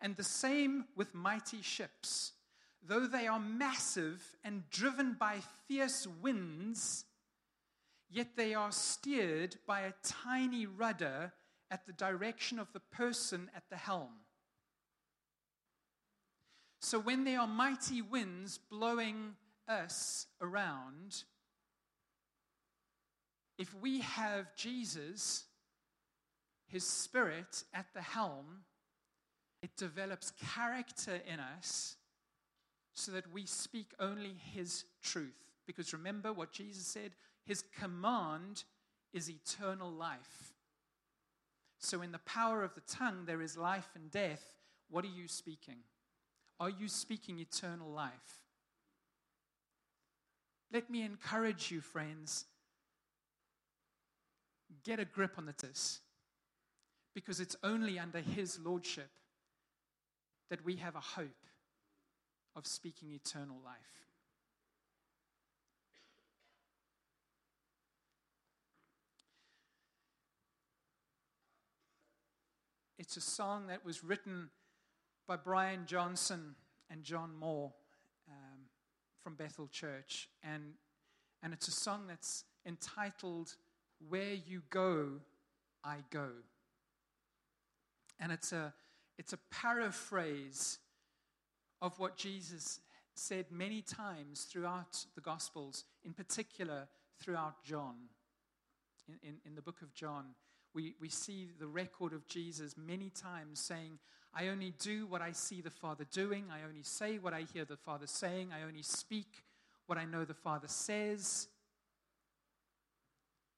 [0.02, 2.34] And the same with mighty ships.
[2.86, 5.38] Though they are massive and driven by
[5.70, 7.06] fierce winds,
[8.10, 11.34] yet they are steered by a tiny rudder
[11.72, 14.12] at the direction of the person at the helm.
[16.80, 19.36] So when there are mighty winds blowing
[19.68, 21.24] us around,
[23.58, 25.46] if we have Jesus,
[26.68, 28.66] his spirit at the helm,
[29.64, 31.96] it develops character in us
[32.94, 35.34] so that we speak only his truth.
[35.66, 37.12] Because remember what Jesus said
[37.46, 38.64] his command
[39.14, 40.54] is eternal life.
[41.80, 44.44] So, in the power of the tongue, there is life and death.
[44.90, 45.78] What are you speaking?
[46.60, 48.44] Are you speaking eternal life?
[50.72, 52.46] Let me encourage you, friends.
[54.84, 56.00] Get a grip on this
[57.14, 59.10] because it's only under His Lordship
[60.50, 61.46] that we have a hope
[62.56, 64.05] of speaking eternal life.
[73.06, 74.50] It's a song that was written
[75.28, 76.56] by Brian Johnson
[76.90, 77.72] and John Moore
[78.28, 78.62] um,
[79.22, 80.28] from Bethel Church.
[80.44, 80.74] And,
[81.44, 83.58] and it's a song that's entitled,
[84.10, 85.22] Where You Go,
[85.84, 86.30] I Go.
[88.20, 88.74] And it's a,
[89.20, 90.80] it's a paraphrase
[91.84, 92.80] of what Jesus
[93.14, 96.88] said many times throughout the Gospels, in particular
[97.20, 97.98] throughout John.
[99.08, 100.34] In, in, in, the book of John,
[100.76, 103.98] we, we see the record of Jesus many times saying,
[104.38, 106.46] I only do what I see the Father doing.
[106.52, 108.50] I only say what I hear the Father saying.
[108.54, 109.46] I only speak
[109.88, 111.48] what I know the Father says,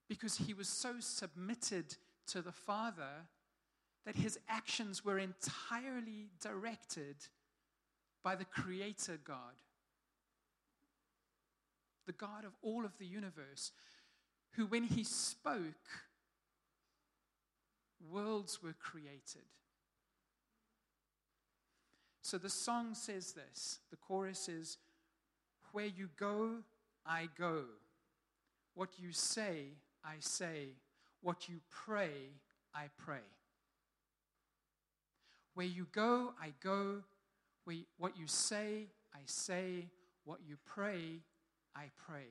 [0.08, 1.96] because he was so submitted
[2.28, 3.26] to the Father
[4.06, 7.16] that his actions were entirely directed
[8.24, 9.56] by the Creator God,
[12.06, 13.72] the God of all of the universe,
[14.52, 16.07] who, when he spoke,
[18.12, 19.46] worlds were created.
[22.22, 24.78] So the song says this the chorus is,
[25.72, 26.58] Where you go,
[27.06, 27.64] I go.
[28.76, 29.68] What you say,
[30.04, 30.76] I say.
[31.22, 32.12] What you pray,
[32.76, 33.26] I pray.
[35.56, 37.02] Where you go, I go.
[37.98, 39.88] What you say, I say.
[40.26, 41.22] What you pray,
[41.76, 42.28] I pray.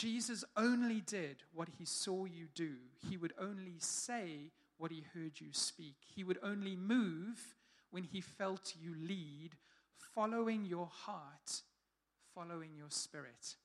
[0.00, 2.72] Jesus only did what he saw you do.
[3.06, 5.96] He would only say what he heard you speak.
[6.14, 7.54] He would only move
[7.90, 9.50] when he felt you lead,
[10.14, 11.60] following your heart,
[12.34, 13.56] following your spirit.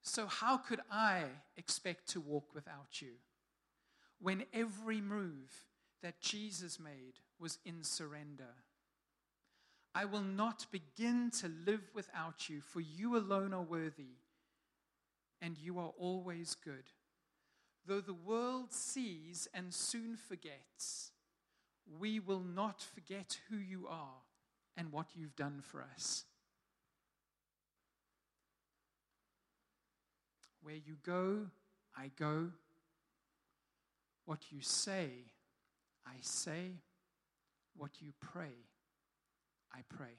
[0.00, 1.24] So, how could I
[1.58, 3.16] expect to walk without you
[4.18, 5.66] when every move
[6.02, 8.54] that Jesus made was in surrender?
[9.96, 14.18] I will not begin to live without you, for you alone are worthy,
[15.40, 16.84] and you are always good.
[17.86, 21.12] Though the world sees and soon forgets,
[21.98, 24.20] we will not forget who you are
[24.76, 26.24] and what you've done for us.
[30.62, 31.46] Where you go,
[31.96, 32.50] I go.
[34.26, 35.08] What you say,
[36.06, 36.72] I say.
[37.78, 38.56] What you pray,
[39.76, 40.16] I pray.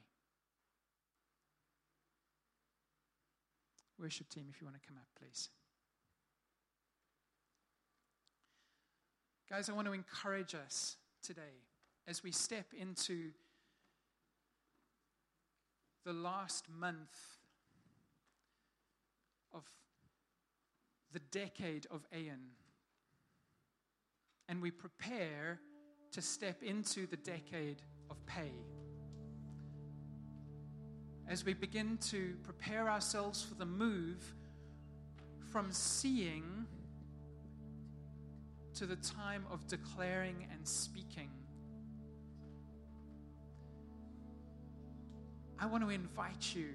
[3.98, 5.48] Worship team, if you want to come up, please.
[9.50, 11.64] Guys, I want to encourage us today
[12.06, 13.30] as we step into
[16.04, 17.38] the last month
[19.52, 19.64] of
[21.12, 22.52] the decade of Ayin.
[24.48, 25.58] And we prepare
[26.12, 28.52] to step into the decade of Pey.
[31.28, 34.34] As we begin to prepare ourselves for the move
[35.52, 36.66] from seeing
[38.74, 41.30] to the time of declaring and speaking.
[45.60, 46.68] I want to invite you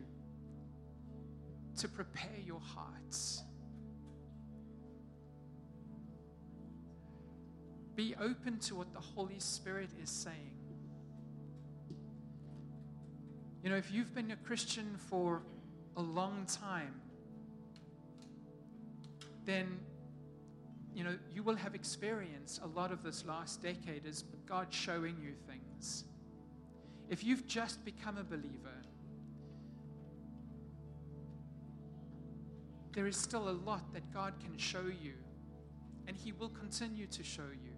[1.77, 3.43] to prepare your hearts
[7.95, 10.62] Be open to what the Holy Spirit is saying.
[13.63, 15.41] You know, if you've been a Christian for
[15.95, 16.93] a long time,
[19.45, 19.79] then
[20.93, 25.15] you know you will have experienced a lot of this last decade as God showing
[25.21, 26.03] you things.
[27.09, 28.81] If you've just become a believer,
[32.91, 35.13] there is still a lot that God can show you,
[36.05, 37.71] and He will continue to show you.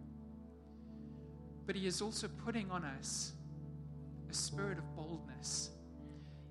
[1.68, 3.34] But He is also putting on us
[4.32, 5.70] a spirit of boldness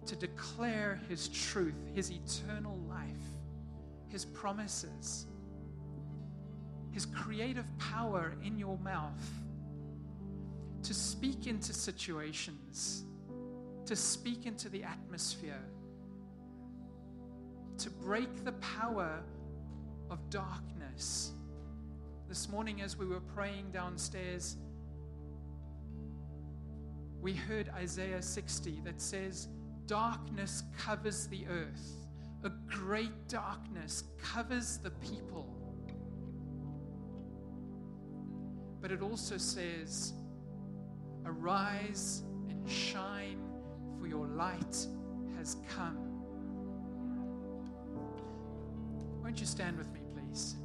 [0.06, 3.06] to declare His truth, His eternal life,
[4.08, 5.26] His promises,
[6.92, 9.30] His creative power in your mouth,
[10.82, 13.04] to speak into situations,
[13.86, 15.62] to speak into the atmosphere,
[17.78, 19.22] to break the power
[20.10, 21.32] of darkness.
[22.28, 24.56] This morning, as we were praying downstairs,
[27.20, 29.48] we heard Isaiah 60 that says,
[29.86, 32.06] Darkness covers the earth,
[32.42, 35.54] a great darkness covers the people.
[38.80, 40.14] But it also says,
[41.26, 43.40] Arise and shine,
[43.98, 44.86] for your light
[45.38, 46.14] has come.
[49.22, 50.56] Won't you stand with me, please?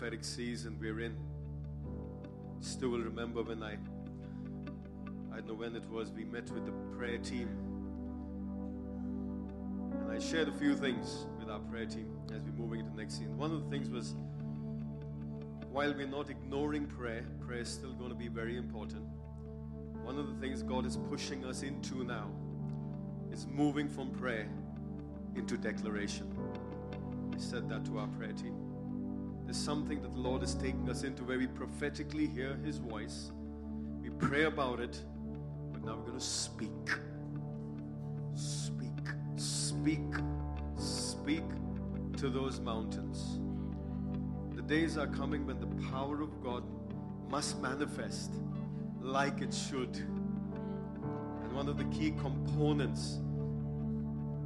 [0.00, 1.14] Prophetic season we're in.
[2.60, 3.72] Still will remember when I,
[5.30, 7.50] I don't know when it was, we met with the prayer team.
[10.00, 12.96] And I shared a few things with our prayer team as we're moving into the
[12.96, 13.36] next scene.
[13.36, 14.14] One of the things was
[15.70, 19.04] while we're not ignoring prayer, prayer is still going to be very important.
[20.02, 22.30] One of the things God is pushing us into now
[23.30, 24.48] is moving from prayer
[25.36, 26.34] into declaration.
[27.34, 28.59] I said that to our prayer team.
[29.50, 33.32] There's something that the Lord is taking us into where we prophetically hear His voice.
[34.00, 35.02] We pray about it,
[35.72, 36.70] but now we're going to speak.
[38.36, 39.08] Speak.
[39.34, 40.04] Speak.
[40.76, 41.42] Speak
[42.18, 43.40] to those mountains.
[44.54, 46.62] The days are coming when the power of God
[47.28, 48.30] must manifest
[49.00, 49.96] like it should.
[49.96, 53.18] And one of the key components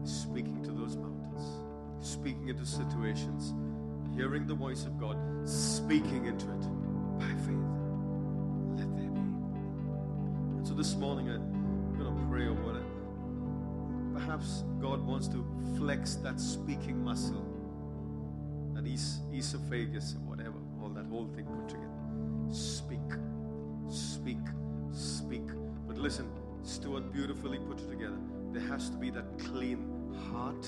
[0.02, 1.42] is speaking to those mountains,
[2.00, 3.52] speaking into situations,
[4.16, 5.16] hearing the voice of God,
[5.48, 7.64] speaking into it by faith.
[8.76, 9.20] Let there be.
[10.56, 12.84] And so this morning I'm going to pray over it.
[14.14, 15.44] Perhaps God wants to
[15.76, 17.44] flex that speaking muscle,
[18.74, 21.90] that es- esophagus or whatever, all that whole thing put together.
[22.50, 23.00] Speak,
[23.88, 24.38] speak,
[24.92, 25.46] speak.
[25.88, 26.30] But listen,
[26.62, 28.18] Stuart beautifully put it together.
[28.52, 30.66] There has to be that clean heart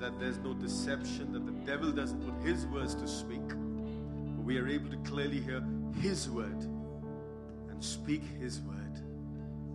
[0.00, 3.46] that there's no deception, that the devil doesn't put his words to speak.
[3.46, 5.62] But we are able to clearly hear
[6.00, 6.66] his word
[7.68, 8.76] and speak his word.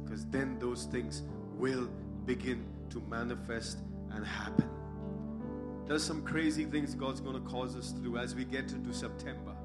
[0.03, 1.21] Because then those things
[1.57, 1.87] will
[2.25, 3.77] begin to manifest
[4.11, 4.69] and happen.
[5.87, 8.91] There's some crazy things God's going to cause us to do as we get into
[8.91, 9.55] September.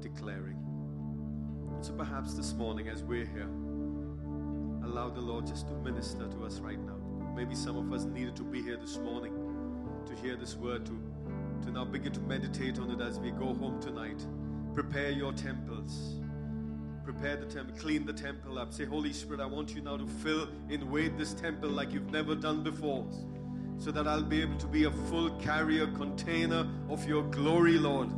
[0.00, 0.58] Declaring.
[1.82, 3.50] So perhaps this morning, as we're here,
[4.84, 7.03] allow the Lord just to minister to us right now.
[7.34, 9.32] Maybe some of us needed to be here this morning
[10.06, 10.98] to hear this word, to,
[11.64, 14.24] to now begin to meditate on it as we go home tonight.
[14.72, 16.20] Prepare your temples.
[17.04, 18.72] Prepare the temple, clean the temple up.
[18.72, 22.34] Say, Holy Spirit, I want you now to fill, invade this temple like you've never
[22.34, 23.04] done before,
[23.78, 28.10] so that I'll be able to be a full carrier, container of your glory, Lord.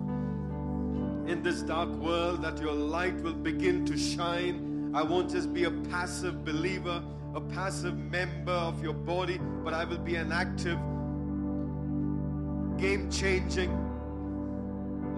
[1.29, 4.93] In this dark world, that your light will begin to shine.
[4.95, 7.03] I won't just be a passive believer,
[7.37, 10.79] a passive member of your body, but I will be an active,
[12.79, 13.71] game changing,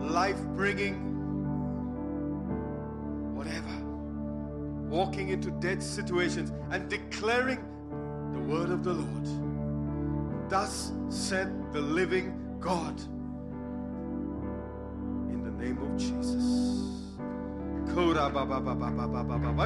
[0.01, 0.97] life bringing,
[3.37, 3.71] whatever.
[4.89, 7.61] Walking into dead situations and declaring
[8.33, 10.51] the word of the Lord.
[10.51, 12.99] Thus said the living God.
[15.31, 16.99] In the name of Jesus.
[17.95, 18.03] Why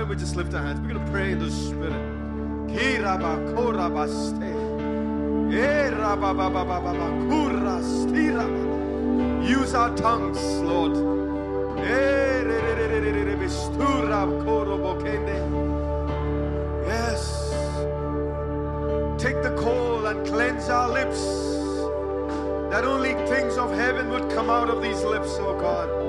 [0.00, 0.80] don't we just lift our hands?
[0.80, 2.21] We're going to pray in the Spirit.
[9.42, 10.96] Use our tongues, Lord.
[16.86, 17.50] Yes.
[19.22, 21.20] Take the coal and cleanse our lips.
[22.70, 26.01] That only things of heaven would come out of these lips, oh God.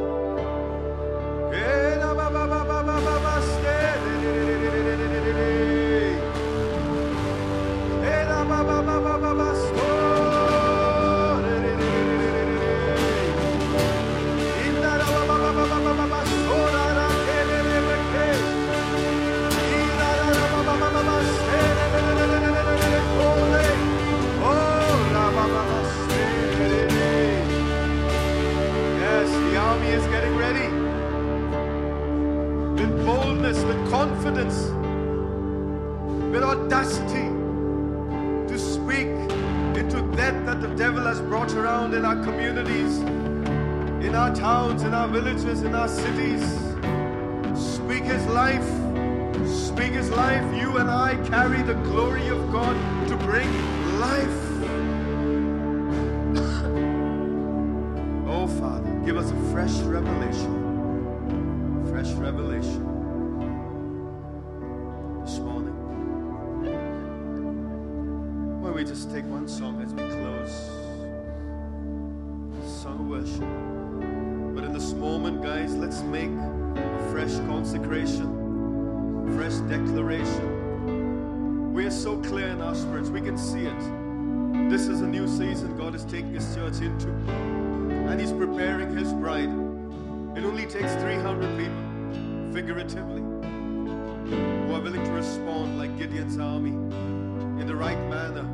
[51.73, 52.75] The glory of God
[53.07, 53.49] to bring
[53.99, 54.27] life.
[58.27, 60.59] oh, Father, give us a fresh revelation.
[61.89, 62.83] Fresh revelation
[65.25, 65.73] this morning.
[68.61, 70.69] Why we just take one song as we close?
[72.83, 73.49] Song of worship.
[74.53, 78.29] But in this moment, guys, let's make a fresh consecration,
[79.35, 80.42] fresh declaration.
[82.73, 84.67] Our spirits, we can see it.
[84.67, 89.13] This is a new season God is taking His church into, and He's preparing His
[89.13, 89.49] bride.
[90.35, 96.71] It only takes 300 people, figuratively, who are willing to respond like Gideon's army
[97.61, 98.47] in the right manner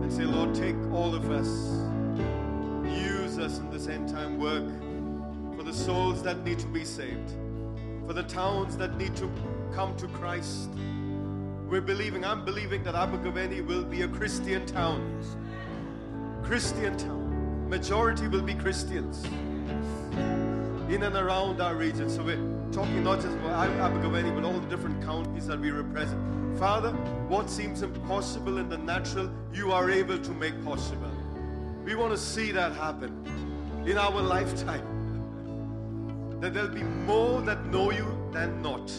[0.00, 1.48] and say, Lord, take all of us,
[2.88, 4.62] use us in this end time work
[5.56, 7.32] for the souls that need to be saved,
[8.06, 9.28] for the towns that need to
[9.74, 10.70] come to Christ.
[11.70, 15.22] We're believing, I'm believing that Abergavenny will be a Christian town.
[16.42, 17.68] Christian town.
[17.70, 19.24] Majority will be Christians
[20.88, 22.10] in and around our region.
[22.10, 26.58] So we're talking not just about Abergavenny, but all the different counties that we represent.
[26.58, 26.90] Father,
[27.28, 31.12] what seems impossible in the natural, you are able to make possible.
[31.84, 33.24] We want to see that happen
[33.86, 34.96] in our lifetime.
[36.40, 38.90] That there'll be more that know you than not.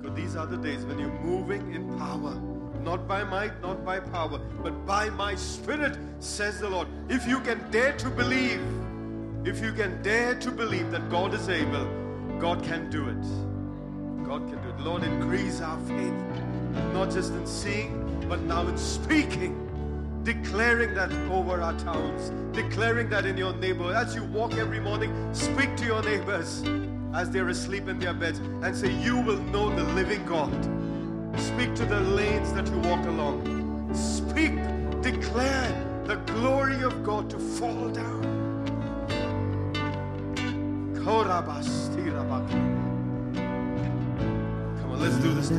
[0.00, 2.34] Because these are the days when you're moving in power.
[2.82, 6.88] Not by might, not by power, but by my spirit, says the Lord.
[7.10, 8.62] If you can dare to believe,
[9.44, 11.84] if you can dare to believe that God is able,
[12.38, 14.26] God can do it.
[14.26, 14.80] God can do it.
[14.80, 16.14] Lord, increase our faith,
[16.94, 19.66] not just in seeing, but now in speaking,
[20.22, 23.96] declaring that over our towns, declaring that in your neighborhood.
[23.96, 26.62] As you walk every morning, speak to your neighbors
[27.14, 30.52] as they're asleep in their beds and say, You will know the living God.
[31.38, 33.94] Speak to the lanes that you walk along.
[33.94, 34.52] Speak,
[35.02, 38.20] declare the glory of God to fall down.
[44.80, 45.50] Come on, let's do this.